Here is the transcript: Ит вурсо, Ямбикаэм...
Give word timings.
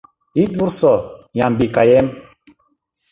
Ит 0.43 0.51
вурсо, 0.59 0.93
Ямбикаэм... 1.45 2.07